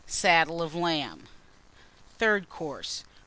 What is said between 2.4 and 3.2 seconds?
Course.